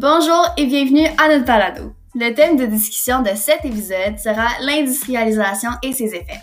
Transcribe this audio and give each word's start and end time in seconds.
Bonjour 0.00 0.46
et 0.56 0.66
bienvenue 0.66 1.08
à 1.18 1.28
notre 1.28 1.44
balado. 1.44 1.92
Le 2.14 2.32
thème 2.32 2.56
de 2.56 2.66
discussion 2.66 3.20
de 3.20 3.30
cet 3.34 3.64
épisode 3.64 4.16
sera 4.16 4.46
l'industrialisation 4.60 5.70
et 5.82 5.92
ses 5.92 6.14
effets. 6.14 6.40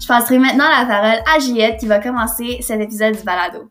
Je 0.00 0.06
passerai 0.06 0.38
maintenant 0.38 0.64
la 0.70 0.86
parole 0.86 1.22
à 1.30 1.38
Juliette 1.38 1.78
qui 1.80 1.86
va 1.86 1.98
commencer 1.98 2.60
cet 2.62 2.80
épisode 2.80 3.14
du 3.14 3.22
balado. 3.24 3.70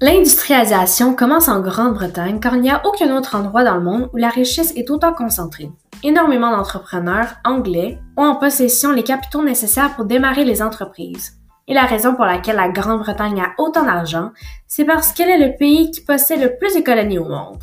L'industrialisation 0.00 1.16
commence 1.16 1.48
en 1.48 1.58
Grande-Bretagne 1.58 2.38
car 2.38 2.54
il 2.54 2.62
n'y 2.62 2.70
a 2.70 2.86
aucun 2.86 3.12
autre 3.16 3.34
endroit 3.34 3.64
dans 3.64 3.74
le 3.74 3.82
monde 3.82 4.08
où 4.12 4.16
la 4.16 4.28
richesse 4.28 4.72
est 4.76 4.90
autant 4.90 5.12
concentrée. 5.12 5.72
Énormément 6.04 6.52
d'entrepreneurs 6.52 7.34
anglais 7.44 7.98
ont 8.16 8.26
en 8.26 8.36
possession 8.36 8.92
les 8.92 9.02
capitaux 9.02 9.42
nécessaires 9.42 9.96
pour 9.96 10.04
démarrer 10.04 10.44
les 10.44 10.62
entreprises. 10.62 11.32
Et 11.66 11.74
la 11.74 11.84
raison 11.84 12.14
pour 12.14 12.26
laquelle 12.26 12.56
la 12.56 12.68
Grande-Bretagne 12.68 13.40
a 13.40 13.60
autant 13.60 13.84
d'argent, 13.84 14.30
c'est 14.68 14.84
parce 14.84 15.12
qu'elle 15.12 15.30
est 15.30 15.48
le 15.48 15.56
pays 15.56 15.90
qui 15.90 16.02
possède 16.02 16.40
le 16.40 16.56
plus 16.56 16.76
de 16.76 16.80
colonies 16.80 17.18
au 17.18 17.28
monde. 17.28 17.58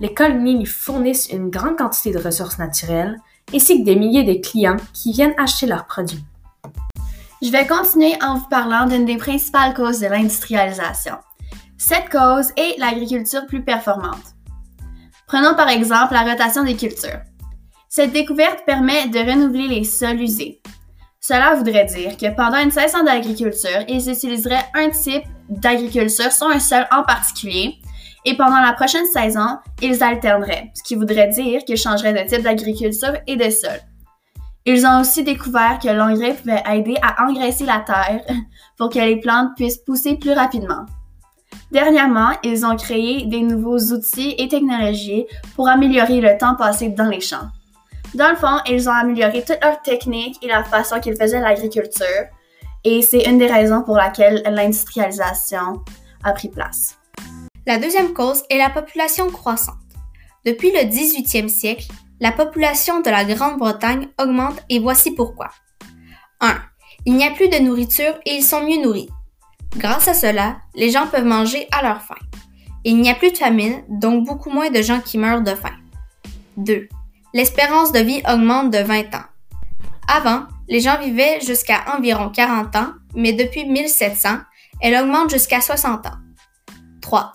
Les 0.00 0.14
colonies 0.14 0.56
lui 0.56 0.66
fournissent 0.66 1.28
une 1.30 1.50
grande 1.50 1.76
quantité 1.76 2.10
de 2.10 2.18
ressources 2.18 2.58
naturelles, 2.58 3.18
ainsi 3.54 3.80
que 3.80 3.84
des 3.84 3.96
milliers 3.96 4.24
de 4.24 4.40
clients 4.40 4.78
qui 4.94 5.12
viennent 5.12 5.34
acheter 5.38 5.66
leurs 5.66 5.86
produits. 5.86 6.24
Je 7.42 7.50
vais 7.50 7.66
continuer 7.66 8.14
en 8.22 8.38
vous 8.38 8.48
parlant 8.48 8.86
d'une 8.86 9.04
des 9.04 9.18
principales 9.18 9.74
causes 9.74 10.00
de 10.00 10.06
l'industrialisation. 10.06 11.16
Cette 11.76 12.08
cause 12.10 12.50
est 12.56 12.78
l'agriculture 12.78 13.46
plus 13.46 13.62
performante. 13.62 14.34
Prenons 15.26 15.54
par 15.54 15.68
exemple 15.68 16.14
la 16.14 16.24
rotation 16.24 16.64
des 16.64 16.76
cultures. 16.76 17.20
Cette 17.88 18.12
découverte 18.12 18.64
permet 18.64 19.08
de 19.08 19.18
renouveler 19.18 19.68
les 19.68 19.84
sols 19.84 20.20
usés. 20.20 20.62
Cela 21.20 21.54
voudrait 21.54 21.84
dire 21.84 22.16
que 22.16 22.34
pendant 22.34 22.58
une 22.58 22.70
saison 22.70 23.04
d'agriculture, 23.04 23.84
ils 23.88 24.10
utiliseraient 24.10 24.66
un 24.74 24.88
type 24.90 25.24
d'agriculture 25.50 26.32
sur 26.32 26.46
un 26.46 26.58
sol 26.58 26.86
en 26.90 27.02
particulier, 27.02 27.76
et 28.24 28.36
pendant 28.36 28.60
la 28.60 28.72
prochaine 28.72 29.06
saison, 29.06 29.58
ils 29.80 30.02
alterneraient, 30.02 30.70
ce 30.74 30.82
qui 30.82 30.94
voudrait 30.94 31.28
dire 31.28 31.64
qu'ils 31.64 31.76
changeraient 31.76 32.12
de 32.12 32.28
type 32.28 32.42
d'agriculture 32.42 33.14
et 33.26 33.36
de 33.36 33.50
sol. 33.50 33.80
Ils 34.66 34.86
ont 34.86 35.00
aussi 35.00 35.24
découvert 35.24 35.78
que 35.82 35.88
l'engrais 35.88 36.34
pouvait 36.34 36.62
aider 36.70 36.96
à 37.02 37.26
engraisser 37.26 37.64
la 37.64 37.80
terre 37.80 38.20
pour 38.76 38.90
que 38.90 38.98
les 38.98 39.16
plantes 39.16 39.56
puissent 39.56 39.78
pousser 39.78 40.16
plus 40.16 40.32
rapidement. 40.32 40.84
Dernièrement, 41.72 42.30
ils 42.42 42.66
ont 42.66 42.76
créé 42.76 43.26
des 43.26 43.40
nouveaux 43.40 43.78
outils 43.78 44.34
et 44.38 44.48
technologies 44.48 45.26
pour 45.54 45.68
améliorer 45.68 46.20
le 46.20 46.36
temps 46.36 46.56
passé 46.56 46.88
dans 46.88 47.08
les 47.08 47.20
champs. 47.20 47.48
Dans 48.14 48.30
le 48.30 48.36
fond, 48.36 48.58
ils 48.68 48.88
ont 48.88 48.92
amélioré 48.92 49.44
toutes 49.44 49.62
leurs 49.62 49.80
techniques 49.82 50.36
et 50.42 50.48
la 50.48 50.64
façon 50.64 51.00
qu'ils 51.00 51.16
faisaient 51.16 51.40
l'agriculture, 51.40 52.26
et 52.84 53.02
c'est 53.02 53.28
une 53.28 53.38
des 53.38 53.46
raisons 53.46 53.82
pour 53.82 53.96
laquelle 53.96 54.42
l'industrialisation 54.50 55.82
a 56.24 56.32
pris 56.32 56.48
place. 56.48 56.99
La 57.66 57.78
deuxième 57.78 58.12
cause 58.12 58.42
est 58.50 58.58
la 58.58 58.70
population 58.70 59.30
croissante. 59.30 59.76
Depuis 60.44 60.70
le 60.72 60.80
18e 60.80 61.48
siècle, 61.48 61.86
la 62.20 62.32
population 62.32 63.00
de 63.00 63.10
la 63.10 63.24
Grande-Bretagne 63.24 64.08
augmente 64.20 64.62
et 64.68 64.78
voici 64.78 65.12
pourquoi. 65.12 65.50
1. 66.40 66.56
Il 67.06 67.14
n'y 67.14 67.26
a 67.26 67.30
plus 67.30 67.48
de 67.48 67.58
nourriture 67.58 68.14
et 68.26 68.34
ils 68.34 68.44
sont 68.44 68.62
mieux 68.62 68.82
nourris. 68.82 69.08
Grâce 69.76 70.08
à 70.08 70.14
cela, 70.14 70.58
les 70.74 70.90
gens 70.90 71.06
peuvent 71.06 71.24
manger 71.24 71.68
à 71.72 71.82
leur 71.82 72.02
faim. 72.02 72.16
Il 72.84 72.96
n'y 73.00 73.10
a 73.10 73.14
plus 73.14 73.32
de 73.32 73.36
famine, 73.36 73.82
donc 73.88 74.26
beaucoup 74.26 74.50
moins 74.50 74.70
de 74.70 74.82
gens 74.82 75.00
qui 75.00 75.18
meurent 75.18 75.42
de 75.42 75.54
faim. 75.54 75.76
2 76.56 76.88
l'espérance 77.32 77.92
de 77.92 78.00
vie 78.00 78.22
augmente 78.28 78.70
de 78.70 78.78
20 78.78 79.14
ans. 79.14 79.24
Avant, 80.08 80.44
les 80.68 80.80
gens 80.80 80.98
vivaient 80.98 81.40
jusqu'à 81.40 81.84
environ 81.96 82.30
40 82.30 82.74
ans, 82.76 82.92
mais 83.14 83.32
depuis 83.32 83.64
1700, 83.64 84.38
elle 84.80 84.96
augmente 84.96 85.30
jusqu'à 85.30 85.60
60 85.60 86.06
ans. 86.06 86.18
3. 87.00 87.32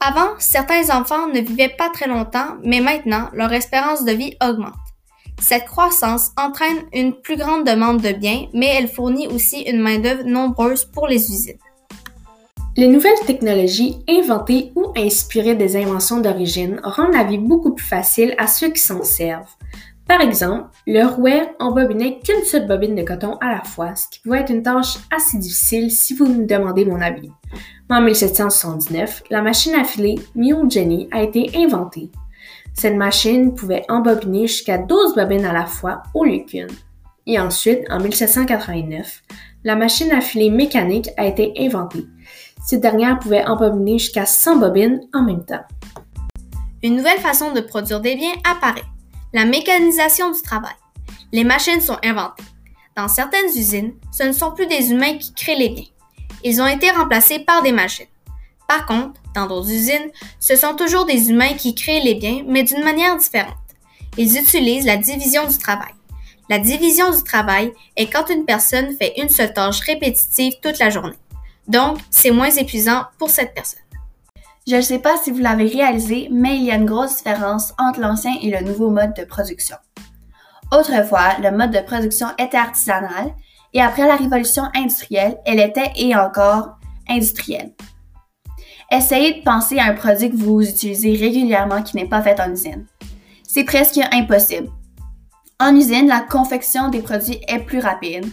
Avant, 0.00 0.28
certains 0.38 0.90
enfants 0.96 1.26
ne 1.26 1.40
vivaient 1.40 1.74
pas 1.76 1.90
très 1.90 2.06
longtemps, 2.06 2.56
mais 2.62 2.80
maintenant, 2.80 3.28
leur 3.32 3.52
espérance 3.52 4.04
de 4.04 4.12
vie 4.12 4.36
augmente. 4.40 4.74
Cette 5.40 5.64
croissance 5.64 6.30
entraîne 6.36 6.84
une 6.92 7.14
plus 7.14 7.36
grande 7.36 7.66
demande 7.66 8.00
de 8.00 8.12
biens, 8.12 8.46
mais 8.54 8.66
elle 8.66 8.88
fournit 8.88 9.26
aussi 9.26 9.62
une 9.62 9.80
main-d'œuvre 9.80 10.22
nombreuse 10.24 10.84
pour 10.84 11.08
les 11.08 11.32
usines. 11.32 11.58
Les 12.76 12.86
nouvelles 12.86 13.18
technologies 13.26 13.98
inventées 14.08 14.70
ou 14.76 14.92
inspirées 14.96 15.56
des 15.56 15.76
inventions 15.76 16.20
d'origine 16.20 16.80
rendent 16.84 17.14
la 17.14 17.24
vie 17.24 17.38
beaucoup 17.38 17.74
plus 17.74 17.86
facile 17.86 18.36
à 18.38 18.46
ceux 18.46 18.68
qui 18.68 18.80
s'en 18.80 19.02
servent. 19.02 19.50
Par 20.08 20.22
exemple, 20.22 20.70
le 20.86 21.04
rouet 21.04 21.54
embobinait 21.58 22.18
qu'une 22.24 22.42
seule 22.42 22.66
bobine 22.66 22.94
de 22.94 23.02
coton 23.02 23.36
à 23.42 23.50
la 23.50 23.62
fois, 23.62 23.94
ce 23.94 24.08
qui 24.08 24.20
pouvait 24.20 24.40
être 24.40 24.50
une 24.50 24.62
tâche 24.62 24.96
assez 25.14 25.36
difficile 25.36 25.90
si 25.92 26.14
vous 26.14 26.26
me 26.26 26.46
demandez 26.46 26.86
mon 26.86 27.02
avis. 27.02 27.30
En 27.90 28.00
1779, 28.00 29.24
la 29.28 29.42
machine 29.42 29.74
à 29.74 29.84
filer 29.84 30.14
Mule 30.34 30.70
Jenny 30.70 31.08
a 31.12 31.22
été 31.22 31.50
inventée. 31.56 32.10
Cette 32.72 32.96
machine 32.96 33.54
pouvait 33.54 33.84
embobiner 33.90 34.46
jusqu'à 34.46 34.78
12 34.78 35.14
bobines 35.14 35.44
à 35.44 35.52
la 35.52 35.66
fois 35.66 36.02
au 36.14 36.24
lieu 36.24 36.38
qu'une. 36.38 36.68
Et 37.26 37.38
ensuite, 37.38 37.80
en 37.90 38.00
1789, 38.00 39.22
la 39.64 39.76
machine 39.76 40.10
à 40.12 40.22
filer 40.22 40.48
mécanique 40.48 41.10
a 41.18 41.26
été 41.26 41.52
inventée. 41.58 42.06
Cette 42.64 42.80
dernière 42.80 43.18
pouvait 43.18 43.44
embobiner 43.44 43.98
jusqu'à 43.98 44.24
100 44.24 44.56
bobines 44.56 45.00
en 45.12 45.22
même 45.22 45.44
temps. 45.44 45.64
Une 46.82 46.96
nouvelle 46.96 47.18
façon 47.18 47.52
de 47.52 47.60
produire 47.60 48.00
des 48.00 48.16
biens 48.16 48.34
apparaît, 48.50 48.84
la 49.32 49.44
mécanisation 49.44 50.30
du 50.30 50.42
travail. 50.42 50.74
Les 51.32 51.44
machines 51.44 51.80
sont 51.80 51.98
inventées. 52.02 52.44
Dans 52.96 53.08
certaines 53.08 53.48
usines, 53.48 53.94
ce 54.12 54.24
ne 54.24 54.32
sont 54.32 54.52
plus 54.52 54.66
des 54.66 54.90
humains 54.90 55.18
qui 55.18 55.32
créent 55.34 55.58
les 55.58 55.68
biens. 55.68 55.84
Ils 56.44 56.60
ont 56.60 56.66
été 56.66 56.90
remplacés 56.90 57.40
par 57.40 57.62
des 57.62 57.72
machines. 57.72 58.06
Par 58.66 58.86
contre, 58.86 59.20
dans 59.34 59.46
d'autres 59.46 59.70
usines, 59.70 60.10
ce 60.40 60.56
sont 60.56 60.74
toujours 60.74 61.04
des 61.04 61.30
humains 61.30 61.54
qui 61.54 61.74
créent 61.74 62.00
les 62.00 62.14
biens, 62.14 62.42
mais 62.46 62.62
d'une 62.62 62.84
manière 62.84 63.16
différente. 63.16 63.54
Ils 64.16 64.36
utilisent 64.36 64.84
la 64.84 64.96
division 64.96 65.46
du 65.46 65.58
travail. 65.58 65.92
La 66.50 66.58
division 66.58 67.10
du 67.10 67.22
travail 67.22 67.72
est 67.96 68.10
quand 68.10 68.30
une 68.30 68.44
personne 68.44 68.96
fait 68.96 69.14
une 69.20 69.28
seule 69.28 69.52
tâche 69.52 69.80
répétitive 69.80 70.54
toute 70.62 70.78
la 70.78 70.90
journée. 70.90 71.16
Donc, 71.66 71.98
c'est 72.10 72.30
moins 72.30 72.50
épuisant 72.50 73.04
pour 73.18 73.30
cette 73.30 73.54
personne. 73.54 73.80
Je 74.68 74.76
ne 74.76 74.80
sais 74.82 74.98
pas 74.98 75.16
si 75.16 75.30
vous 75.30 75.38
l'avez 75.38 75.64
réalisé, 75.64 76.28
mais 76.30 76.56
il 76.56 76.64
y 76.64 76.70
a 76.70 76.74
une 76.74 76.84
grosse 76.84 77.16
différence 77.16 77.72
entre 77.78 78.00
l'ancien 78.00 78.34
et 78.42 78.50
le 78.50 78.60
nouveau 78.60 78.90
mode 78.90 79.14
de 79.14 79.24
production. 79.24 79.76
Autrefois, 80.70 81.38
le 81.42 81.56
mode 81.56 81.70
de 81.70 81.80
production 81.80 82.26
était 82.38 82.58
artisanal 82.58 83.32
et 83.72 83.80
après 83.80 84.06
la 84.06 84.16
révolution 84.16 84.64
industrielle, 84.74 85.38
elle 85.46 85.58
était 85.58 85.90
et 85.96 86.14
encore 86.14 86.76
industrielle. 87.08 87.72
Essayez 88.92 89.38
de 89.38 89.42
penser 89.42 89.78
à 89.78 89.86
un 89.86 89.94
produit 89.94 90.30
que 90.30 90.36
vous 90.36 90.60
utilisez 90.60 91.16
régulièrement 91.16 91.82
qui 91.82 91.96
n'est 91.96 92.08
pas 92.08 92.20
fait 92.20 92.38
en 92.38 92.52
usine. 92.52 92.84
C'est 93.44 93.64
presque 93.64 93.98
impossible. 94.12 94.68
En 95.58 95.74
usine, 95.74 96.08
la 96.08 96.20
confection 96.20 96.90
des 96.90 97.00
produits 97.00 97.40
est 97.48 97.60
plus 97.60 97.80
rapide, 97.80 98.26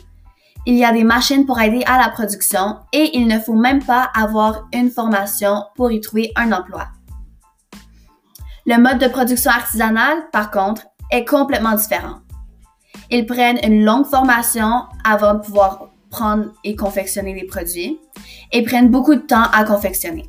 il 0.65 0.75
y 0.75 0.83
a 0.83 0.91
des 0.91 1.03
machines 1.03 1.45
pour 1.45 1.59
aider 1.59 1.83
à 1.85 1.97
la 1.99 2.09
production 2.09 2.77
et 2.91 3.17
il 3.17 3.27
ne 3.27 3.39
faut 3.39 3.53
même 3.53 3.83
pas 3.83 4.09
avoir 4.15 4.67
une 4.73 4.89
formation 4.89 5.63
pour 5.75 5.91
y 5.91 6.01
trouver 6.01 6.31
un 6.35 6.51
emploi. 6.51 6.87
Le 8.65 8.77
mode 8.77 8.97
de 8.97 9.07
production 9.07 9.51
artisanale, 9.51 10.27
par 10.31 10.49
contre, 10.49 10.87
est 11.11 11.25
complètement 11.25 11.75
différent. 11.75 12.19
Ils 13.11 13.27
prennent 13.27 13.59
une 13.63 13.85
longue 13.85 14.07
formation 14.07 14.85
avant 15.03 15.35
de 15.35 15.39
pouvoir 15.39 15.89
prendre 16.09 16.45
et 16.63 16.75
confectionner 16.75 17.35
les 17.35 17.45
produits 17.45 17.99
et 18.51 18.63
prennent 18.63 18.89
beaucoup 18.89 19.13
de 19.13 19.21
temps 19.21 19.45
à 19.53 19.65
confectionner. 19.65 20.27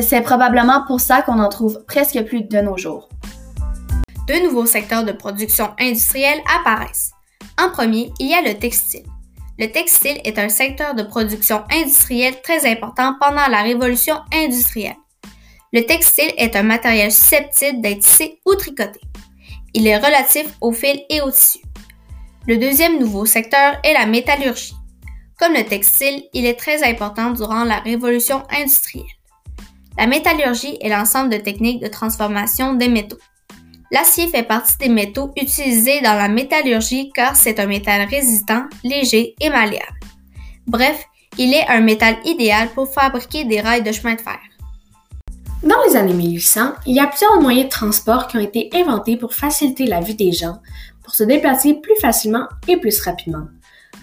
C'est 0.00 0.22
probablement 0.22 0.84
pour 0.86 1.00
ça 1.00 1.20
qu'on 1.20 1.40
en 1.40 1.48
trouve 1.48 1.84
presque 1.86 2.22
plus 2.24 2.42
de 2.42 2.60
nos 2.60 2.78
jours. 2.78 3.08
Deux 4.26 4.42
nouveaux 4.44 4.66
secteurs 4.66 5.04
de 5.04 5.12
production 5.12 5.70
industrielle 5.78 6.38
apparaissent. 6.58 7.10
En 7.60 7.68
premier, 7.68 8.10
il 8.18 8.28
y 8.28 8.34
a 8.34 8.40
le 8.40 8.58
textile. 8.58 9.04
Le 9.58 9.70
textile 9.70 10.18
est 10.24 10.38
un 10.38 10.48
secteur 10.48 10.94
de 10.94 11.02
production 11.02 11.62
industrielle 11.70 12.40
très 12.40 12.66
important 12.66 13.16
pendant 13.20 13.48
la 13.48 13.60
révolution 13.60 14.16
industrielle. 14.32 14.96
Le 15.74 15.82
textile 15.82 16.32
est 16.38 16.56
un 16.56 16.62
matériel 16.62 17.12
susceptible 17.12 17.82
d'être 17.82 18.00
tissé 18.00 18.40
ou 18.46 18.54
tricoté. 18.54 19.00
Il 19.74 19.86
est 19.86 19.98
relatif 19.98 20.46
au 20.62 20.72
fil 20.72 21.02
et 21.10 21.20
au 21.20 21.30
tissu. 21.30 21.58
Le 22.48 22.56
deuxième 22.56 22.98
nouveau 22.98 23.26
secteur 23.26 23.78
est 23.84 23.92
la 23.92 24.06
métallurgie. 24.06 24.74
Comme 25.38 25.52
le 25.52 25.64
textile, 25.64 26.22
il 26.32 26.46
est 26.46 26.58
très 26.58 26.82
important 26.82 27.30
durant 27.32 27.64
la 27.64 27.80
révolution 27.80 28.42
industrielle. 28.50 29.04
La 29.98 30.06
métallurgie 30.06 30.78
est 30.80 30.88
l'ensemble 30.88 31.28
de 31.28 31.36
techniques 31.36 31.82
de 31.82 31.88
transformation 31.88 32.72
des 32.72 32.88
métaux. 32.88 33.18
L'acier 33.92 34.28
fait 34.28 34.44
partie 34.44 34.78
des 34.78 34.88
métaux 34.88 35.32
utilisés 35.36 36.00
dans 36.00 36.14
la 36.14 36.28
métallurgie 36.28 37.10
car 37.12 37.34
c'est 37.34 37.58
un 37.58 37.66
métal 37.66 38.06
résistant, 38.08 38.64
léger 38.84 39.34
et 39.40 39.50
malléable. 39.50 39.98
Bref, 40.68 41.04
il 41.38 41.52
est 41.52 41.66
un 41.68 41.80
métal 41.80 42.16
idéal 42.24 42.68
pour 42.68 42.92
fabriquer 42.92 43.44
des 43.44 43.60
rails 43.60 43.82
de 43.82 43.90
chemin 43.90 44.14
de 44.14 44.20
fer. 44.20 44.38
Dans 45.64 45.82
les 45.86 45.96
années 45.96 46.14
1800, 46.14 46.72
il 46.86 46.94
y 46.94 47.00
a 47.00 47.08
plusieurs 47.08 47.40
moyens 47.40 47.66
de 47.66 47.70
transport 47.70 48.28
qui 48.28 48.36
ont 48.36 48.40
été 48.40 48.70
inventés 48.74 49.16
pour 49.16 49.34
faciliter 49.34 49.86
la 49.86 50.00
vie 50.00 50.14
des 50.14 50.32
gens, 50.32 50.58
pour 51.02 51.14
se 51.14 51.24
déplacer 51.24 51.74
plus 51.74 51.96
facilement 52.00 52.46
et 52.68 52.76
plus 52.76 53.00
rapidement. 53.02 53.48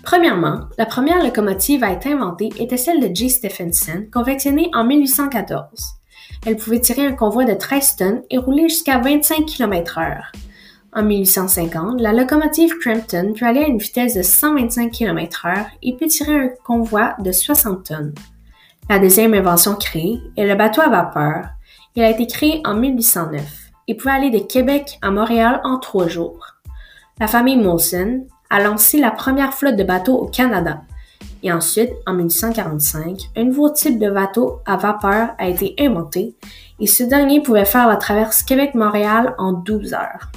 Premièrement, 0.03 0.61
la 0.77 0.85
première 0.85 1.23
locomotive 1.23 1.83
à 1.83 1.91
être 1.91 2.07
inventée 2.07 2.49
était 2.59 2.77
celle 2.77 2.99
de 2.99 3.13
J. 3.13 3.29
Stephenson, 3.29 4.05
confectionnée 4.11 4.69
en 4.73 4.83
1814. 4.83 5.96
Elle 6.45 6.57
pouvait 6.57 6.79
tirer 6.79 7.05
un 7.05 7.13
convoi 7.13 7.45
de 7.45 7.53
13 7.53 7.95
tonnes 7.95 8.21
et 8.29 8.37
rouler 8.37 8.69
jusqu'à 8.69 8.99
25 8.99 9.45
km/h. 9.45 10.23
En 10.93 11.03
1850, 11.03 12.01
la 12.01 12.13
locomotive 12.13 12.77
Crampton 12.79 13.33
peut 13.37 13.45
aller 13.45 13.61
à 13.61 13.67
une 13.67 13.77
vitesse 13.77 14.15
de 14.15 14.21
125 14.21 14.91
km/h 14.91 15.65
et 15.83 15.95
peut 15.95 16.07
tirer 16.07 16.35
un 16.35 16.49
convoi 16.65 17.15
de 17.19 17.31
60 17.31 17.83
tonnes. 17.85 18.13
La 18.89 18.99
deuxième 18.99 19.33
invention 19.33 19.75
créée 19.75 20.21
est 20.37 20.47
le 20.47 20.55
bateau 20.55 20.81
à 20.81 20.89
vapeur. 20.89 21.49
Il 21.95 22.03
a 22.03 22.09
été 22.09 22.25
créé 22.25 22.61
en 22.65 22.73
1809 22.75 23.43
et 23.87 23.95
pouvait 23.95 24.11
aller 24.11 24.29
de 24.29 24.39
Québec 24.39 24.97
à 25.01 25.11
Montréal 25.11 25.61
en 25.63 25.77
trois 25.77 26.07
jours. 26.07 26.55
La 27.19 27.27
famille 27.27 27.57
Molson 27.57 28.25
a 28.49 28.61
lancé 28.61 28.97
la 28.99 29.11
première 29.11 29.53
flotte 29.53 29.75
de 29.75 29.83
bateaux 29.83 30.17
au 30.17 30.27
Canada. 30.27 30.81
Et 31.43 31.51
ensuite, 31.51 31.91
en 32.05 32.13
1845, 32.13 33.29
un 33.35 33.43
nouveau 33.43 33.69
type 33.69 33.99
de 33.99 34.09
bateau 34.09 34.59
à 34.65 34.77
vapeur 34.77 35.29
a 35.37 35.47
été 35.47 35.75
inventé 35.79 36.35
et 36.79 36.87
ce 36.87 37.03
dernier 37.03 37.41
pouvait 37.41 37.65
faire 37.65 37.87
la 37.87 37.95
traverse 37.95 38.43
Québec-Montréal 38.43 39.35
en 39.37 39.53
12 39.53 39.93
heures. 39.93 40.31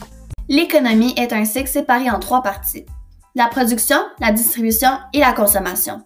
L'économie 0.49 1.15
est 1.17 1.33
un 1.33 1.45
cycle 1.45 1.69
séparé 1.69 2.11
en 2.11 2.19
trois 2.19 2.43
parties. 2.43 2.87
La 3.35 3.47
production, 3.47 3.99
la 4.19 4.33
distribution 4.33 4.91
et 5.13 5.21
la 5.21 5.33
consommation. 5.33 6.03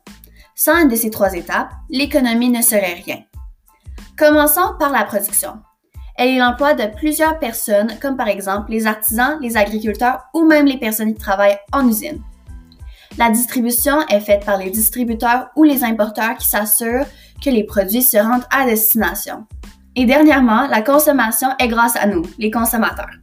Sans 0.55 0.83
une 0.83 0.89
de 0.89 0.97
ces 0.97 1.11
trois 1.11 1.33
étapes, 1.33 1.73
l'économie 1.89 2.51
ne 2.51 2.63
serait 2.63 3.03
rien. 3.05 3.21
Commençons 4.17 4.75
par 4.79 4.93
la 4.93 5.05
production. 5.05 5.55
Elle 6.17 6.29
est 6.29 6.39
l'emploi 6.39 6.75
de 6.75 6.95
plusieurs 6.95 7.39
personnes, 7.41 7.99
comme 8.01 8.17
par 8.17 8.29
exemple 8.29 8.71
les 8.71 8.87
artisans, 8.87 9.39
les 9.41 9.57
agriculteurs 9.57 10.27
ou 10.33 10.45
même 10.45 10.67
les 10.67 10.79
personnes 10.79 11.15
qui 11.15 11.21
travaillent 11.21 11.59
en 11.73 11.89
usine. 11.89 12.23
La 13.17 13.31
distribution 13.31 14.01
est 14.09 14.21
faite 14.21 14.45
par 14.45 14.59
les 14.59 14.71
distributeurs 14.71 15.49
ou 15.55 15.63
les 15.63 15.85
importeurs 15.85 16.37
qui 16.37 16.49
s'assurent 16.49 17.07
que 17.43 17.51
les 17.51 17.65
produits 17.65 18.03
se 18.03 18.17
rendent 18.17 18.47
à 18.51 18.67
destination. 18.67 19.47
Et 19.95 20.05
dernièrement, 20.05 20.67
la 20.67 20.83
consommation 20.83 21.49
est 21.61 21.69
grâce 21.69 21.95
à 21.97 22.07
nous, 22.07 22.23
les 22.39 22.51
consommateurs. 22.51 23.15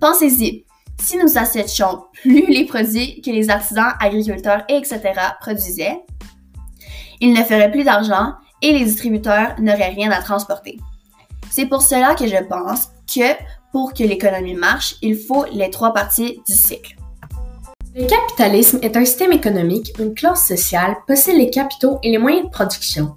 Pensez-y, 0.00 0.64
si 0.98 1.18
nous 1.18 1.36
achètions 1.36 2.04
plus 2.12 2.46
les 2.46 2.64
produits 2.64 3.20
que 3.20 3.30
les 3.30 3.50
artisans, 3.50 3.92
agriculteurs, 4.00 4.64
etc. 4.68 5.00
produisaient, 5.40 6.00
ils 7.20 7.34
ne 7.34 7.42
feraient 7.42 7.70
plus 7.70 7.84
d'argent 7.84 8.32
et 8.62 8.72
les 8.72 8.84
distributeurs 8.84 9.54
n'auraient 9.58 9.90
rien 9.90 10.10
à 10.10 10.22
transporter. 10.22 10.78
C'est 11.50 11.66
pour 11.66 11.82
cela 11.82 12.14
que 12.14 12.26
je 12.26 12.42
pense 12.48 12.88
que 13.06 13.34
pour 13.72 13.92
que 13.92 14.02
l'économie 14.04 14.54
marche, 14.54 14.96
il 15.02 15.16
faut 15.16 15.44
les 15.52 15.70
trois 15.70 15.92
parties 15.92 16.40
du 16.46 16.54
cycle. 16.54 16.97
Le 17.94 18.06
capitalisme 18.06 18.78
est 18.82 18.96
un 18.96 19.04
système 19.04 19.32
économique 19.32 19.94
où 19.98 20.02
une 20.02 20.14
classe 20.14 20.46
sociale 20.46 20.96
possède 21.06 21.36
les 21.36 21.50
capitaux 21.50 21.98
et 22.02 22.10
les 22.10 22.18
moyens 22.18 22.46
de 22.46 22.50
production. 22.50 23.16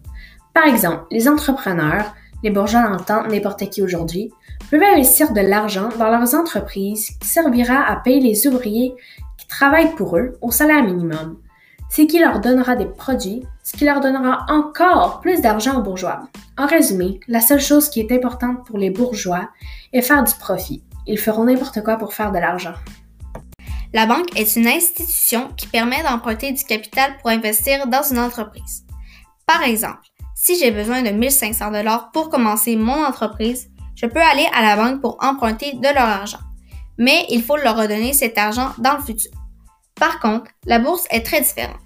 Par 0.53 0.65
exemple, 0.65 1.05
les 1.11 1.27
entrepreneurs, 1.27 2.13
les 2.43 2.49
bourgeois 2.49 2.83
dans 2.83 2.97
le 2.97 3.03
temps, 3.03 3.27
n'importe 3.27 3.69
qui 3.69 3.81
aujourd'hui, 3.81 4.31
peuvent 4.69 4.81
investir 4.81 5.33
de 5.33 5.41
l'argent 5.41 5.89
dans 5.99 6.09
leurs 6.09 6.33
entreprises 6.35 7.11
qui 7.19 7.27
servira 7.27 7.83
à 7.85 7.97
payer 7.97 8.21
les 8.21 8.47
ouvriers 8.47 8.93
qui 9.37 9.47
travaillent 9.47 9.93
pour 9.95 10.17
eux 10.17 10.37
au 10.41 10.51
salaire 10.51 10.83
minimum, 10.83 11.37
ce 11.89 12.03
qui 12.03 12.19
leur 12.19 12.39
donnera 12.39 12.75
des 12.75 12.85
produits, 12.85 13.43
ce 13.63 13.75
qui 13.75 13.85
leur 13.85 13.99
donnera 13.99 14.45
encore 14.47 15.19
plus 15.19 15.41
d'argent 15.41 15.79
aux 15.79 15.83
bourgeois. 15.83 16.23
En 16.57 16.65
résumé, 16.65 17.19
la 17.27 17.41
seule 17.41 17.59
chose 17.59 17.89
qui 17.89 17.99
est 17.99 18.11
importante 18.11 18.65
pour 18.65 18.77
les 18.77 18.89
bourgeois 18.89 19.49
est 19.91 20.01
faire 20.01 20.23
du 20.23 20.33
profit. 20.35 20.81
Ils 21.07 21.19
feront 21.19 21.43
n'importe 21.43 21.83
quoi 21.83 21.97
pour 21.97 22.13
faire 22.13 22.31
de 22.31 22.39
l'argent. 22.39 22.73
La 23.93 24.05
banque 24.05 24.39
est 24.39 24.55
une 24.55 24.67
institution 24.67 25.49
qui 25.57 25.67
permet 25.67 26.01
d'emprunter 26.03 26.53
du 26.53 26.63
capital 26.63 27.17
pour 27.17 27.29
investir 27.29 27.87
dans 27.87 28.03
une 28.03 28.19
entreprise. 28.19 28.85
Par 29.45 29.63
exemple, 29.63 30.07
si 30.33 30.57
j'ai 30.57 30.71
besoin 30.71 31.01
de 31.01 31.09
1500 31.09 31.71
dollars 31.71 32.11
pour 32.11 32.29
commencer 32.29 32.77
mon 32.77 33.05
entreprise, 33.05 33.69
je 33.95 34.05
peux 34.05 34.21
aller 34.21 34.47
à 34.53 34.61
la 34.61 34.75
banque 34.77 35.01
pour 35.01 35.17
emprunter 35.21 35.73
de 35.73 35.93
leur 35.93 36.07
argent. 36.07 36.39
Mais 36.97 37.25
il 37.29 37.43
faut 37.43 37.57
leur 37.57 37.77
redonner 37.77 38.13
cet 38.13 38.37
argent 38.37 38.71
dans 38.77 38.97
le 38.97 39.03
futur. 39.03 39.31
Par 39.95 40.19
contre, 40.19 40.49
la 40.65 40.79
bourse 40.79 41.05
est 41.11 41.25
très 41.25 41.41
différente. 41.41 41.77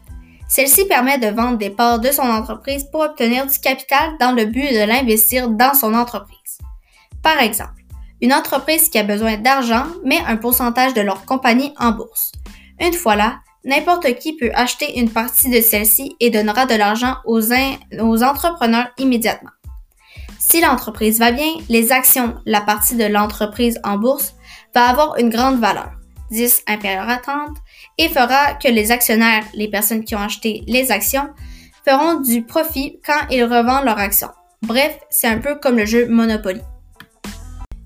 Celle-ci 0.47 0.85
permet 0.85 1.17
de 1.17 1.27
vendre 1.27 1.57
des 1.57 1.71
parts 1.71 1.99
de 1.99 2.11
son 2.11 2.21
entreprise 2.21 2.85
pour 2.91 3.01
obtenir 3.01 3.47
du 3.47 3.59
capital 3.59 4.11
dans 4.19 4.31
le 4.31 4.45
but 4.45 4.71
de 4.71 4.85
l'investir 4.87 5.49
dans 5.49 5.73
son 5.73 5.93
entreprise. 5.93 6.59
Par 7.23 7.39
exemple, 7.39 7.74
une 8.21 8.33
entreprise 8.33 8.89
qui 8.89 8.97
a 8.97 9.03
besoin 9.03 9.37
d'argent 9.37 9.85
met 10.03 10.19
un 10.27 10.37
pourcentage 10.37 10.93
de 10.93 11.01
leur 11.01 11.25
compagnie 11.25 11.73
en 11.77 11.91
bourse. 11.91 12.31
Une 12.79 12.93
fois 12.93 13.15
là, 13.15 13.39
n'importe 13.65 14.15
qui 14.19 14.37
peut 14.37 14.51
acheter 14.53 14.99
une 14.99 15.09
partie 15.09 15.49
de 15.49 15.61
celle-ci 15.61 16.15
et 16.19 16.29
donnera 16.29 16.65
de 16.65 16.75
l'argent 16.75 17.15
aux, 17.25 17.51
entrepreneurs 18.23 18.87
immédiatement. 18.97 19.49
Si 20.39 20.61
l'entreprise 20.61 21.19
va 21.19 21.31
bien, 21.31 21.51
les 21.69 21.91
actions, 21.91 22.35
la 22.45 22.61
partie 22.61 22.95
de 22.95 23.05
l'entreprise 23.05 23.79
en 23.83 23.97
bourse, 23.97 24.35
va 24.73 24.85
avoir 24.85 25.17
une 25.17 25.29
grande 25.29 25.59
valeur, 25.59 25.91
10 26.31 26.63
inférieur 26.67 27.09
à 27.09 27.17
30, 27.17 27.49
et 27.97 28.09
fera 28.09 28.53
que 28.53 28.67
les 28.67 28.91
actionnaires, 28.91 29.43
les 29.55 29.69
personnes 29.69 30.03
qui 30.03 30.15
ont 30.15 30.19
acheté 30.19 30.63
les 30.67 30.91
actions, 30.91 31.29
feront 31.83 32.19
du 32.21 32.43
profit 32.43 32.99
quand 33.05 33.27
ils 33.31 33.43
revendent 33.43 33.85
leurs 33.85 33.99
actions. 33.99 34.31
Bref, 34.61 34.97
c'est 35.09 35.27
un 35.27 35.39
peu 35.39 35.55
comme 35.55 35.77
le 35.77 35.85
jeu 35.85 36.07
Monopoly. 36.07 36.61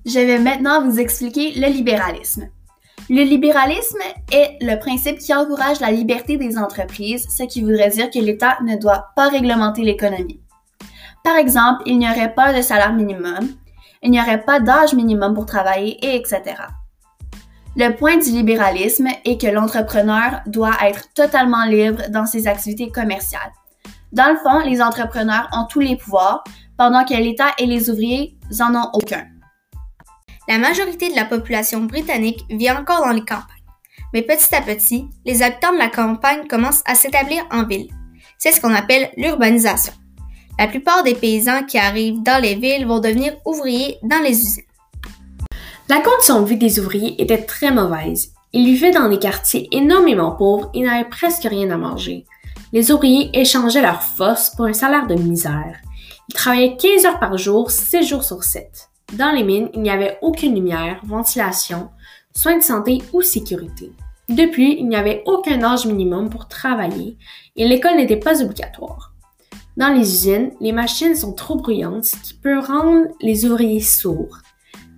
Je 0.06 0.18
vais 0.18 0.38
maintenant 0.38 0.82
vous 0.82 0.98
expliquer 0.98 1.52
le 1.56 1.66
libéralisme. 1.66 2.48
Le 3.10 3.22
libéralisme 3.22 3.98
est 4.32 4.56
le 4.62 4.78
principe 4.78 5.18
qui 5.18 5.34
encourage 5.34 5.80
la 5.80 5.90
liberté 5.90 6.38
des 6.38 6.56
entreprises, 6.56 7.26
ce 7.36 7.42
qui 7.42 7.60
voudrait 7.60 7.90
dire 7.90 8.10
que 8.10 8.18
l'État 8.18 8.56
ne 8.64 8.76
doit 8.76 9.08
pas 9.14 9.28
réglementer 9.28 9.82
l'économie. 9.82 10.40
Par 11.22 11.36
exemple, 11.36 11.82
il 11.84 11.98
n'y 11.98 12.08
aurait 12.08 12.32
pas 12.32 12.54
de 12.54 12.62
salaire 12.62 12.94
minimum, 12.94 13.50
il 14.02 14.10
n'y 14.10 14.20
aurait 14.20 14.42
pas 14.42 14.58
d'âge 14.58 14.94
minimum 14.94 15.34
pour 15.34 15.44
travailler, 15.44 16.02
et 16.02 16.16
etc. 16.16 16.42
Le 17.76 17.90
point 17.90 18.16
du 18.16 18.30
libéralisme 18.30 19.08
est 19.26 19.38
que 19.38 19.48
l'entrepreneur 19.48 20.40
doit 20.46 20.76
être 20.82 21.12
totalement 21.12 21.66
libre 21.66 22.02
dans 22.08 22.24
ses 22.24 22.46
activités 22.46 22.90
commerciales. 22.90 23.52
Dans 24.12 24.30
le 24.30 24.38
fond, 24.38 24.60
les 24.64 24.80
entrepreneurs 24.80 25.50
ont 25.52 25.66
tous 25.66 25.80
les 25.80 25.96
pouvoirs, 25.96 26.42
pendant 26.78 27.04
que 27.04 27.14
l'État 27.14 27.50
et 27.58 27.66
les 27.66 27.90
ouvriers 27.90 28.38
n'en 28.58 28.74
ont 28.74 28.90
aucun. 28.94 29.26
La 30.50 30.58
majorité 30.58 31.08
de 31.08 31.14
la 31.14 31.26
population 31.26 31.82
britannique 31.82 32.44
vit 32.50 32.72
encore 32.72 33.06
dans 33.06 33.12
les 33.12 33.20
campagnes. 33.20 33.46
Mais 34.12 34.22
petit 34.22 34.52
à 34.52 34.60
petit, 34.60 35.06
les 35.24 35.44
habitants 35.44 35.72
de 35.72 35.78
la 35.78 35.86
campagne 35.86 36.48
commencent 36.48 36.82
à 36.86 36.96
s'établir 36.96 37.44
en 37.52 37.62
ville. 37.62 37.88
C'est 38.36 38.50
ce 38.50 38.60
qu'on 38.60 38.74
appelle 38.74 39.12
l'urbanisation. 39.16 39.92
La 40.58 40.66
plupart 40.66 41.04
des 41.04 41.14
paysans 41.14 41.62
qui 41.62 41.78
arrivent 41.78 42.24
dans 42.24 42.42
les 42.42 42.56
villes 42.56 42.84
vont 42.84 42.98
devenir 42.98 43.36
ouvriers 43.44 43.98
dans 44.02 44.18
les 44.24 44.40
usines. 44.40 44.64
La 45.88 46.00
condition 46.00 46.40
de 46.40 46.48
vie 46.48 46.56
des 46.56 46.80
ouvriers 46.80 47.22
était 47.22 47.44
très 47.44 47.70
mauvaise. 47.70 48.32
Ils 48.52 48.64
vivaient 48.64 48.90
dans 48.90 49.08
des 49.08 49.20
quartiers 49.20 49.68
énormément 49.70 50.32
pauvres 50.32 50.68
et 50.74 50.82
n'avaient 50.82 51.08
presque 51.08 51.44
rien 51.44 51.70
à 51.70 51.76
manger. 51.76 52.24
Les 52.72 52.90
ouvriers 52.90 53.30
échangeaient 53.34 53.82
leurs 53.82 54.02
forces 54.02 54.50
pour 54.50 54.64
un 54.64 54.72
salaire 54.72 55.06
de 55.06 55.14
misère. 55.14 55.76
Ils 56.28 56.34
travaillaient 56.34 56.76
15 56.76 57.06
heures 57.06 57.20
par 57.20 57.38
jour, 57.38 57.70
6 57.70 58.04
jours 58.04 58.24
sur 58.24 58.42
7. 58.42 58.89
Dans 59.12 59.32
les 59.32 59.42
mines, 59.42 59.70
il 59.74 59.82
n'y 59.82 59.90
avait 59.90 60.18
aucune 60.22 60.54
lumière, 60.54 61.00
ventilation, 61.04 61.90
soins 62.34 62.58
de 62.58 62.62
santé 62.62 62.98
ou 63.12 63.22
sécurité. 63.22 63.92
De 64.28 64.46
plus, 64.46 64.74
il 64.78 64.88
n'y 64.88 64.94
avait 64.94 65.24
aucun 65.26 65.62
âge 65.64 65.86
minimum 65.86 66.30
pour 66.30 66.46
travailler 66.46 67.18
et 67.56 67.66
l'école 67.66 67.96
n'était 67.96 68.16
pas 68.16 68.40
obligatoire. 68.40 69.12
Dans 69.76 69.88
les 69.88 70.02
usines, 70.02 70.52
les 70.60 70.70
machines 70.70 71.16
sont 71.16 71.32
trop 71.32 71.56
bruyantes, 71.56 72.04
ce 72.04 72.16
qui 72.16 72.34
peut 72.34 72.60
rendre 72.60 73.08
les 73.20 73.44
ouvriers 73.44 73.80
sourds. 73.80 74.38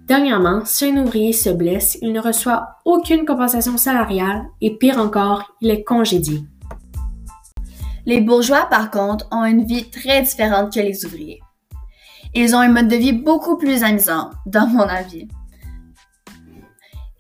Dernièrement, 0.07 0.63
si 0.67 0.85
un 0.87 1.03
ouvrier 1.03 1.33
se 1.33 1.49
blesse, 1.49 1.97
il 2.03 2.13
ne 2.13 2.21
reçoit 2.21 2.77
aucune 2.85 3.25
compensation 3.25 3.79
salariale 3.79 4.45
et 4.61 4.77
pire 4.77 4.99
encore, 4.99 5.55
il 5.63 5.71
est 5.71 5.85
congédié. 5.85 6.43
Les 8.05 8.21
bourgeois, 8.21 8.67
par 8.69 8.91
contre, 8.91 9.27
ont 9.31 9.45
une 9.45 9.65
vie 9.65 9.89
très 9.89 10.21
différente 10.21 10.75
que 10.75 10.81
les 10.81 11.07
ouvriers. 11.07 11.41
Ils 12.35 12.55
ont 12.55 12.61
un 12.61 12.69
mode 12.69 12.89
de 12.89 12.97
vie 12.97 13.13
beaucoup 13.13 13.57
plus 13.57 13.83
amusant, 13.83 14.31
dans 14.47 14.67
mon 14.67 14.83
avis. 14.83 15.29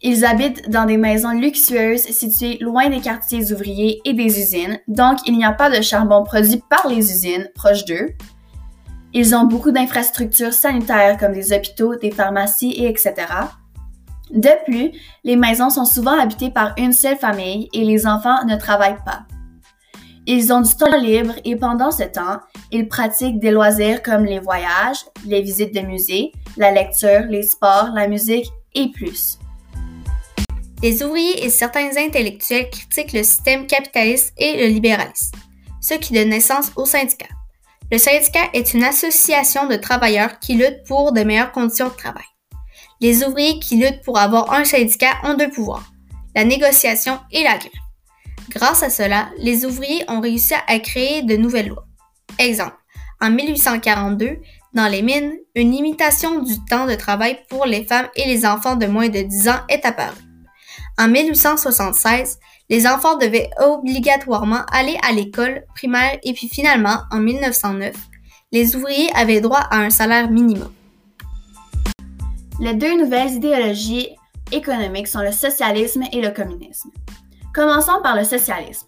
Ils 0.01 0.25
habitent 0.25 0.69
dans 0.69 0.85
des 0.85 0.97
maisons 0.97 1.33
luxueuses 1.33 2.03
situées 2.03 2.59
loin 2.61 2.89
des 2.89 3.01
quartiers 3.01 3.53
ouvriers 3.53 4.01
et 4.05 4.15
des 4.15 4.41
usines, 4.41 4.79
donc 4.89 5.19
il 5.27 5.37
n'y 5.37 5.45
a 5.45 5.53
pas 5.53 5.71
de 5.71 5.81
charbon 5.81 6.25
produit 6.25 6.63
par 6.69 6.89
les 6.89 7.13
usines 7.13 7.49
proches 7.55 7.85
d'eux, 7.85 8.09
ils 9.15 9.35
ont 9.35 9.45
beaucoup 9.45 9.73
d'infrastructures 9.73 10.55
sanitaires 10.55 11.19
comme 11.19 11.33
des 11.33 11.53
hôpitaux, 11.53 11.97
des 11.97 12.11
pharmacies 12.11 12.73
et 12.73 12.89
etc. 12.89 13.15
De 14.31 14.65
plus, 14.65 14.91
les 15.23 15.37
maisons 15.37 15.69
sont 15.69 15.85
souvent 15.85 16.19
habitées 16.19 16.51
par 16.51 16.73
une 16.79 16.95
seule 16.95 17.19
famille 17.19 17.69
et 17.75 17.85
les 17.85 18.07
enfants 18.07 18.45
ne 18.47 18.57
travaillent 18.57 19.05
pas. 19.05 19.27
Ils 20.27 20.53
ont 20.53 20.61
du 20.61 20.73
temps 20.75 20.97
libre 20.97 21.35
et 21.45 21.57
pendant 21.57 21.91
ce 21.91 22.05
temps, 22.05 22.39
ils 22.71 22.87
pratiquent 22.87 23.41
des 23.41 23.51
loisirs 23.51 24.03
comme 24.03 24.25
les 24.25 24.39
voyages, 24.39 25.05
les 25.27 25.43
visites 25.43 25.75
de 25.75 25.81
musées, 25.81 26.31
la 26.57 26.71
lecture, 26.71 27.23
les 27.29 27.43
sports, 27.43 27.89
la 27.93 28.07
musique 28.07 28.47
et 28.75 28.89
plus. 28.93 29.39
Les 30.81 31.03
ouvriers 31.03 31.45
et 31.45 31.49
certains 31.49 31.91
intellectuels 31.97 32.71
critiquent 32.71 33.13
le 33.13 33.25
système 33.25 33.67
capitaliste 33.67 34.33
et 34.37 34.59
le 34.59 34.73
libéralisme, 34.73 35.37
ce 35.81 35.95
qui 35.95 36.13
donne 36.13 36.29
naissance 36.29 36.71
aux 36.77 36.87
syndicats. 36.87 37.27
Le 37.91 37.99
syndicat 37.99 38.49
est 38.53 38.75
une 38.75 38.85
association 38.85 39.67
de 39.67 39.77
travailleurs 39.77 40.39
qui 40.39 40.55
lutte 40.55 40.85
pour 40.87 41.13
de 41.13 41.23
meilleures 41.23 41.53
conditions 41.53 41.89
de 41.89 41.95
travail. 41.95 42.25
Les 43.01 43.25
ouvriers 43.25 43.59
qui 43.59 43.77
luttent 43.77 44.03
pour 44.05 44.19
avoir 44.19 44.53
un 44.53 44.65
syndicat 44.65 45.15
ont 45.25 45.35
deux 45.35 45.51
pouvoirs, 45.51 45.91
la 46.37 46.45
négociation 46.45 47.19
et 47.33 47.43
la 47.43 47.59
grève. 47.59 47.73
Grâce 48.49 48.83
à 48.83 48.91
cela, 48.91 49.29
les 49.39 49.65
ouvriers 49.65 50.05
ont 50.09 50.21
réussi 50.21 50.55
à 50.67 50.79
créer 50.79 51.23
de 51.23 51.37
nouvelles 51.37 51.69
lois. 51.69 51.87
Exemple, 52.39 52.77
en 53.21 53.31
1842, 53.31 54.39
dans 54.75 54.89
les 54.89 55.03
mines, 55.03 55.35
une 55.55 55.71
limitation 55.71 56.41
du 56.41 56.55
temps 56.65 56.87
de 56.87 56.95
travail 56.95 57.39
pour 57.49 57.67
les 57.67 57.85
femmes 57.85 58.09
et 58.17 58.27
les 58.27 58.47
enfants 58.47 58.77
de 58.77 58.87
moins 58.87 59.09
de 59.09 59.21
10 59.21 59.49
ans 59.49 59.61
est 59.69 59.85
apparue. 59.85 60.17
En 60.99 61.09
1876, 61.09 62.39
les 62.71 62.87
enfants 62.87 63.19
devaient 63.19 63.51
obligatoirement 63.61 64.65
aller 64.73 64.97
à 65.07 65.13
l'école 65.13 65.65
primaire 65.75 66.19
et 66.23 66.33
puis 66.33 66.49
finalement, 66.49 67.01
en 67.11 67.19
1909, 67.19 67.95
les 68.51 68.77
ouvriers 68.77 69.11
avaient 69.15 69.41
droit 69.41 69.61
à 69.71 69.79
un 69.79 69.91
salaire 69.91 70.31
minimum. 70.31 70.73
Les 72.61 72.75
deux 72.75 72.99
nouvelles 72.99 73.33
idéologies 73.33 74.11
économiques 74.53 75.09
sont 75.09 75.21
le 75.21 75.33
socialisme 75.33 76.05
et 76.13 76.21
le 76.21 76.31
communisme. 76.31 76.91
Commençons 77.55 78.01
par 78.03 78.17
le 78.17 78.25
socialisme. 78.25 78.87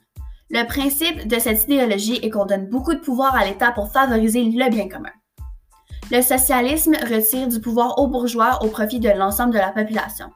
Le 0.49 0.67
principe 0.67 1.29
de 1.29 1.39
cette 1.39 1.65
idéologie 1.65 2.19
est 2.23 2.31
qu'on 2.31 2.47
donne 2.47 2.67
beaucoup 2.71 2.95
de 2.95 3.01
pouvoir 3.01 3.35
à 3.35 3.45
l'État 3.45 3.73
pour 3.73 3.93
favoriser 3.93 4.43
le 4.43 4.71
bien 4.71 4.89
commun. 4.89 5.13
Le 6.11 6.23
socialisme 6.23 6.95
retire 6.95 7.49
du 7.49 7.61
pouvoir 7.61 7.99
aux 7.99 8.07
bourgeois 8.07 8.63
au 8.63 8.69
profit 8.69 9.01
de 9.01 9.11
l'ensemble 9.11 9.53
de 9.53 9.59
la 9.59 9.71
population. 9.71 10.31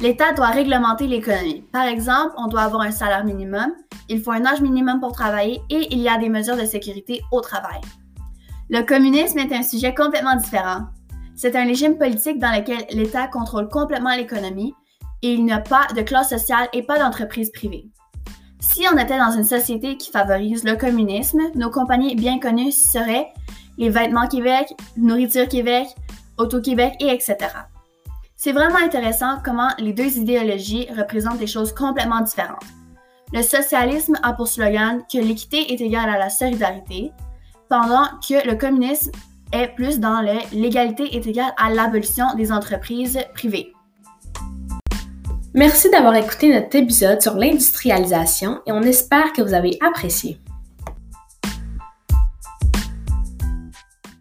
L'État 0.00 0.34
doit 0.34 0.48
réglementer 0.48 1.06
l'économie. 1.06 1.62
Par 1.72 1.84
exemple, 1.84 2.34
on 2.36 2.46
doit 2.46 2.62
avoir 2.62 2.82
un 2.82 2.90
salaire 2.90 3.24
minimum, 3.24 3.72
il 4.10 4.20
faut 4.20 4.32
un 4.32 4.44
âge 4.44 4.60
minimum 4.60 5.00
pour 5.00 5.12
travailler 5.12 5.62
et 5.70 5.88
il 5.92 6.00
y 6.00 6.08
a 6.10 6.18
des 6.18 6.28
mesures 6.28 6.56
de 6.56 6.66
sécurité 6.66 7.22
au 7.32 7.40
travail. 7.40 7.80
Le 8.68 8.82
communisme 8.82 9.38
est 9.38 9.52
un 9.54 9.62
sujet 9.62 9.94
complètement 9.94 10.36
différent. 10.36 10.88
C'est 11.36 11.56
un 11.56 11.64
régime 11.64 11.96
politique 11.96 12.38
dans 12.38 12.54
lequel 12.54 12.84
l'État 12.90 13.28
contrôle 13.28 13.68
complètement 13.68 14.14
l'économie 14.14 14.74
et 15.22 15.32
il 15.32 15.44
n'y 15.44 15.52
a 15.52 15.60
pas 15.60 15.86
de 15.94 16.02
classe 16.02 16.30
sociale 16.30 16.68
et 16.72 16.82
pas 16.82 16.98
d'entreprise 16.98 17.50
privée. 17.50 17.88
Si 18.60 18.84
on 18.92 18.98
était 18.98 19.18
dans 19.18 19.30
une 19.30 19.44
société 19.44 19.96
qui 19.96 20.10
favorise 20.10 20.64
le 20.64 20.76
communisme, 20.76 21.40
nos 21.54 21.70
compagnies 21.70 22.14
bien 22.14 22.38
connues 22.38 22.72
seraient 22.72 23.32
les 23.78 23.88
Vêtements 23.88 24.28
Québec, 24.28 24.74
Nourriture 24.96 25.48
Québec, 25.48 25.88
Auto-Québec 26.38 26.94
et 27.00 27.08
etc. 27.08 27.36
C'est 28.36 28.52
vraiment 28.52 28.78
intéressant 28.78 29.38
comment 29.44 29.70
les 29.78 29.92
deux 29.92 30.18
idéologies 30.18 30.88
représentent 30.96 31.38
des 31.38 31.46
choses 31.46 31.72
complètement 31.72 32.20
différentes. 32.20 32.64
Le 33.32 33.42
socialisme 33.42 34.18
a 34.22 34.32
pour 34.32 34.48
slogan 34.48 35.02
que 35.10 35.18
l'équité 35.18 35.72
est 35.72 35.80
égale 35.80 36.08
à 36.08 36.18
la 36.18 36.30
solidarité, 36.30 37.12
pendant 37.68 38.06
que 38.26 38.46
le 38.46 38.56
communisme 38.56 39.12
est 39.52 39.68
plus 39.68 40.00
dans 40.00 40.20
l'égalité 40.52 41.16
est 41.16 41.26
égale 41.26 41.52
à 41.56 41.70
l'abolition 41.70 42.34
des 42.34 42.52
entreprises 42.52 43.18
privées. 43.34 43.72
Merci 45.54 45.90
d'avoir 45.90 46.14
écouté 46.14 46.52
notre 46.52 46.76
épisode 46.76 47.20
sur 47.20 47.34
l'industrialisation 47.34 48.60
et 48.66 48.72
on 48.72 48.82
espère 48.82 49.32
que 49.32 49.42
vous 49.42 49.52
avez 49.52 49.78
apprécié. 49.84 50.38